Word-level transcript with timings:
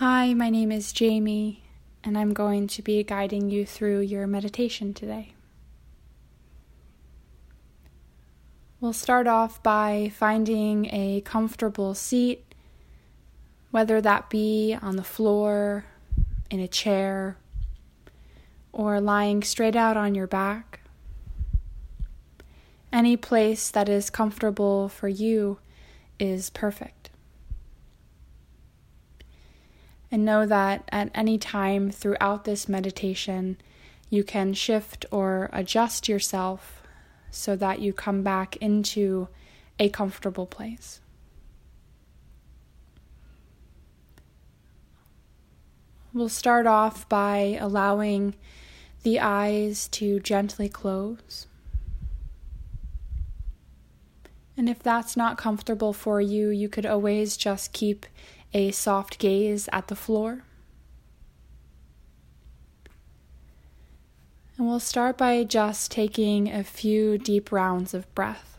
Hi, 0.00 0.32
my 0.32 0.48
name 0.48 0.72
is 0.72 0.94
Jamie, 0.94 1.62
and 2.02 2.16
I'm 2.16 2.32
going 2.32 2.68
to 2.68 2.80
be 2.80 3.04
guiding 3.04 3.50
you 3.50 3.66
through 3.66 4.00
your 4.00 4.26
meditation 4.26 4.94
today. 4.94 5.34
We'll 8.80 8.94
start 8.94 9.26
off 9.26 9.62
by 9.62 10.10
finding 10.16 10.86
a 10.86 11.20
comfortable 11.26 11.94
seat, 11.94 12.54
whether 13.72 14.00
that 14.00 14.30
be 14.30 14.74
on 14.80 14.96
the 14.96 15.04
floor, 15.04 15.84
in 16.48 16.60
a 16.60 16.66
chair, 16.66 17.36
or 18.72 19.02
lying 19.02 19.42
straight 19.42 19.76
out 19.76 19.98
on 19.98 20.14
your 20.14 20.26
back. 20.26 20.80
Any 22.90 23.18
place 23.18 23.70
that 23.70 23.90
is 23.90 24.08
comfortable 24.08 24.88
for 24.88 25.08
you 25.08 25.58
is 26.18 26.48
perfect. 26.48 26.99
And 30.12 30.24
know 30.24 30.44
that 30.46 30.88
at 30.90 31.10
any 31.14 31.38
time 31.38 31.90
throughout 31.90 32.44
this 32.44 32.68
meditation, 32.68 33.56
you 34.08 34.24
can 34.24 34.54
shift 34.54 35.06
or 35.10 35.48
adjust 35.52 36.08
yourself 36.08 36.82
so 37.30 37.54
that 37.56 37.78
you 37.78 37.92
come 37.92 38.22
back 38.22 38.56
into 38.56 39.28
a 39.78 39.88
comfortable 39.88 40.46
place. 40.46 41.00
We'll 46.12 46.28
start 46.28 46.66
off 46.66 47.08
by 47.08 47.56
allowing 47.60 48.34
the 49.04 49.20
eyes 49.20 49.86
to 49.88 50.18
gently 50.18 50.68
close. 50.68 51.46
And 54.56 54.68
if 54.68 54.82
that's 54.82 55.16
not 55.16 55.38
comfortable 55.38 55.92
for 55.92 56.20
you, 56.20 56.48
you 56.48 56.68
could 56.68 56.84
always 56.84 57.36
just 57.36 57.72
keep 57.72 58.06
a 58.52 58.70
soft 58.70 59.18
gaze 59.18 59.68
at 59.72 59.88
the 59.88 59.96
floor. 59.96 60.44
And 64.56 64.68
we'll 64.68 64.80
start 64.80 65.16
by 65.16 65.44
just 65.44 65.90
taking 65.90 66.50
a 66.50 66.62
few 66.62 67.16
deep 67.16 67.50
rounds 67.50 67.94
of 67.94 68.12
breath. 68.14 68.58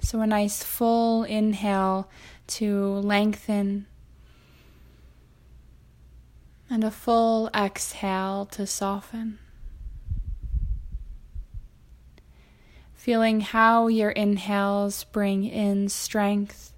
So, 0.00 0.22
a 0.22 0.26
nice 0.26 0.62
full 0.62 1.24
inhale 1.24 2.08
to 2.46 2.94
lengthen, 2.94 3.86
and 6.70 6.82
a 6.82 6.90
full 6.90 7.50
exhale 7.54 8.46
to 8.52 8.66
soften. 8.66 9.38
Feeling 12.94 13.40
how 13.40 13.88
your 13.88 14.10
inhales 14.10 15.04
bring 15.04 15.44
in 15.44 15.88
strength 15.90 16.72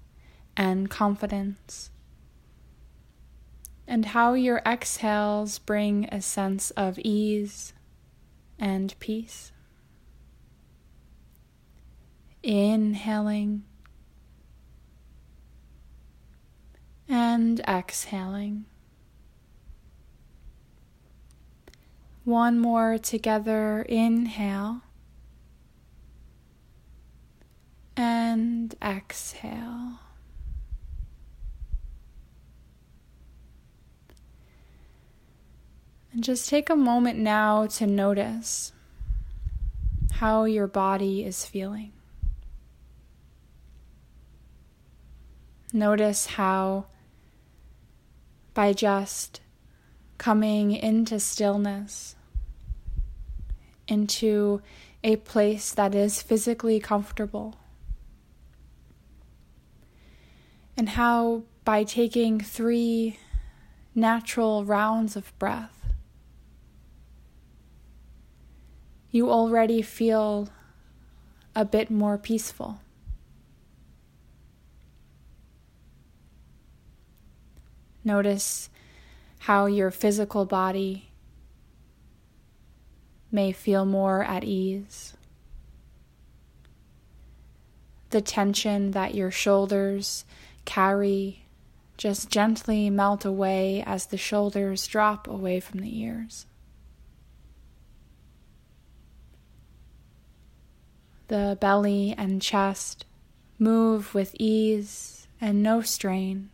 and 0.55 0.89
confidence, 0.89 1.89
and 3.87 4.05
how 4.05 4.33
your 4.33 4.61
exhales 4.65 5.59
bring 5.59 6.05
a 6.11 6.21
sense 6.21 6.71
of 6.71 6.99
ease 6.99 7.73
and 8.59 8.93
peace. 8.99 9.51
Inhaling 12.41 13.63
and 17.07 17.59
exhaling. 17.61 18.65
One 22.25 22.59
more 22.59 22.97
together. 22.97 23.81
Inhale 23.83 24.81
and 27.97 28.75
exhale. 28.81 29.99
And 36.11 36.12
just 36.23 36.49
take 36.49 36.69
a 36.69 36.75
moment 36.75 37.19
now 37.19 37.65
to 37.67 37.85
notice 37.85 38.71
how 40.13 40.45
your 40.45 40.67
body 40.67 41.25
is 41.25 41.45
feeling. 41.45 41.91
Notice 45.73 46.27
how, 46.27 46.85
by 48.53 48.73
just 48.73 49.41
coming 50.17 50.71
into 50.71 51.19
stillness, 51.19 52.15
into 53.87 54.61
a 55.03 55.17
place 55.17 55.73
that 55.73 55.93
is 55.93 56.21
physically 56.21 56.79
comfortable, 56.79 57.57
and 60.77 60.89
how 60.89 61.43
by 61.65 61.83
taking 61.83 62.39
three 62.39 63.19
natural 63.95 64.63
rounds 64.63 65.15
of 65.15 65.37
breath, 65.37 65.82
you 69.13 69.29
already 69.29 69.83
feel 69.83 70.49
a 71.55 71.63
bit 71.63 71.91
more 71.91 72.17
peaceful. 72.17 72.79
Notice 78.03 78.71
how 79.37 79.67
your 79.67 79.91
physical 79.91 80.45
body 80.45 81.11
may 83.31 83.51
feel 83.51 83.85
more 83.85 84.23
at 84.23 84.43
ease. 84.43 85.13
The 88.09 88.21
tension 88.21 88.91
that 88.91 89.13
your 89.13 89.29
shoulders 89.29 90.25
carry 90.65 91.45
just 91.97 92.31
gently 92.31 92.89
melt 92.89 93.25
away 93.25 93.83
as 93.85 94.07
the 94.07 94.17
shoulders 94.17 94.87
drop 94.87 95.27
away 95.27 95.59
from 95.59 95.81
the 95.81 96.01
ears. 96.01 96.47
The 101.27 101.57
belly 101.59 102.13
and 102.17 102.41
chest 102.41 103.05
move 103.57 104.13
with 104.13 104.35
ease 104.37 105.27
and 105.39 105.63
no 105.63 105.81
strain. 105.81 106.49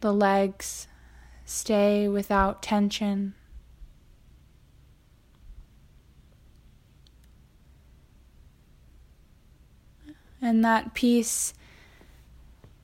The 0.00 0.12
legs 0.12 0.86
stay 1.44 2.08
without 2.08 2.62
tension. 2.62 3.34
And 10.40 10.64
that 10.64 10.94
peace 10.94 11.52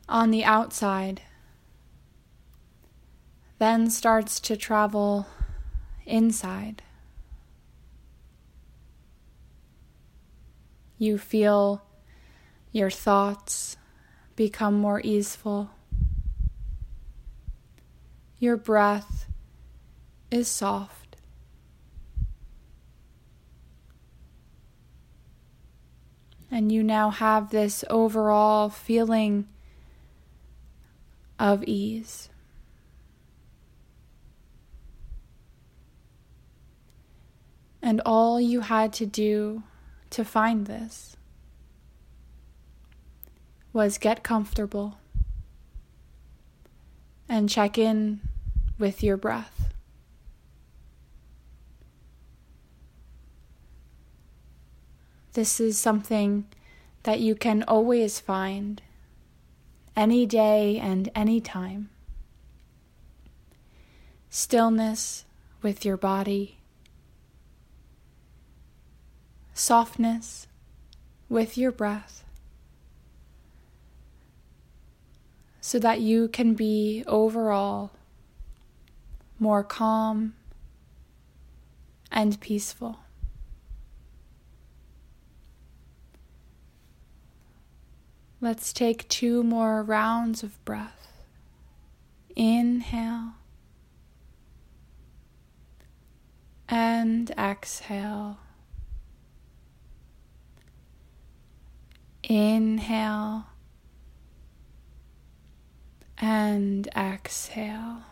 on 0.08 0.30
the 0.30 0.44
outside 0.44 1.22
then 3.58 3.88
starts 3.88 4.40
to 4.40 4.56
travel 4.56 5.26
inside. 6.06 6.82
You 10.98 11.18
feel 11.18 11.82
your 12.72 12.90
thoughts 12.90 13.76
become 14.36 14.74
more 14.74 15.00
easeful. 15.04 15.70
Your 18.38 18.56
breath 18.56 19.26
is 20.30 20.48
soft. 20.48 21.16
And 26.50 26.70
you 26.70 26.82
now 26.82 27.10
have 27.10 27.50
this 27.50 27.84
overall 27.90 28.68
feeling 28.68 29.48
of 31.38 31.64
ease. 31.64 32.28
And 37.94 38.02
all 38.04 38.40
you 38.40 38.62
had 38.62 38.92
to 38.94 39.06
do 39.06 39.62
to 40.10 40.24
find 40.24 40.66
this 40.66 41.16
was 43.72 43.98
get 43.98 44.24
comfortable 44.24 44.98
and 47.28 47.48
check 47.48 47.78
in 47.78 48.20
with 48.80 49.04
your 49.04 49.16
breath. 49.16 49.72
This 55.34 55.60
is 55.60 55.78
something 55.78 56.46
that 57.04 57.20
you 57.20 57.36
can 57.36 57.62
always 57.62 58.18
find 58.18 58.82
any 59.94 60.26
day 60.26 60.80
and 60.80 61.08
any 61.14 61.40
time. 61.40 61.90
Stillness 64.30 65.26
with 65.62 65.84
your 65.84 65.96
body 65.96 66.58
softness 69.54 70.46
with 71.28 71.56
your 71.56 71.72
breath 71.72 72.24
so 75.60 75.78
that 75.78 76.00
you 76.00 76.28
can 76.28 76.54
be 76.54 77.02
overall 77.06 77.90
more 79.38 79.64
calm 79.64 80.34
and 82.12 82.38
peaceful. 82.40 82.98
Let's 88.40 88.74
take 88.74 89.08
two 89.08 89.42
more 89.42 89.82
rounds 89.82 90.42
of 90.42 90.62
breath. 90.66 91.12
Inhale 92.36 93.32
and 96.68 97.30
exhale. 97.38 98.38
Inhale 102.28 103.44
and 106.18 106.88
exhale. 106.96 108.02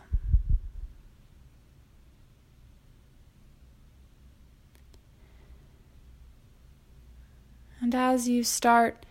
And 7.81 7.95
as 7.95 8.29
you 8.29 8.43
start 8.43 9.05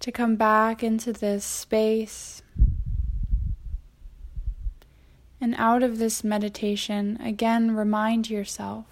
to 0.00 0.10
come 0.10 0.34
back 0.34 0.82
into 0.82 1.12
this 1.12 1.44
space 1.44 2.42
and 5.40 5.54
out 5.56 5.82
of 5.84 5.98
this 5.98 6.24
meditation, 6.24 7.18
again 7.22 7.76
remind 7.76 8.28
yourself 8.28 8.86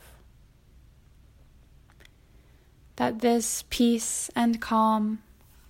that 2.99 3.21
this 3.21 3.63
peace 3.71 4.29
and 4.35 4.61
calm 4.61 5.23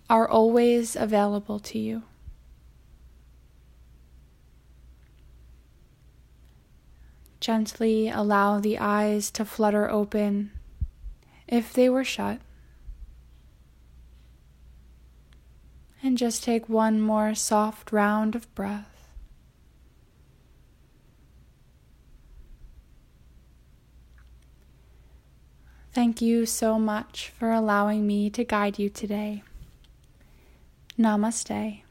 are 0.09 0.27
always 0.27 0.97
available 0.97 1.59
to 1.59 1.79
you. 1.79 2.03
Gently 7.39 8.09
allow 8.09 8.59
the 8.59 8.79
eyes 8.79 9.31
to 9.33 9.45
flutter 9.45 9.91
open 9.91 10.53
if 11.47 11.75
they 11.75 11.91
were 11.91 12.03
shut. 12.03 12.41
And 16.03 16.17
just 16.17 16.43
take 16.43 16.67
one 16.67 16.99
more 16.99 17.35
soft 17.35 17.93
round 17.93 18.37
of 18.37 18.53
breath. 18.55 18.98
Thank 25.99 26.23
you 26.23 26.47
so 26.47 26.79
much 26.79 27.33
for 27.37 27.51
allowing 27.51 28.07
me 28.07 28.31
to 28.31 28.45
guide 28.45 28.79
you 28.79 28.89
today. 28.89 29.43
Namaste. 30.97 31.83